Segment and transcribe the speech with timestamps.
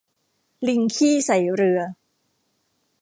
[0.67, 1.81] ลิงขี้ใส่เรือ